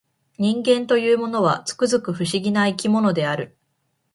[0.39, 3.55] 人間というものは、つくづく不思議な生き物である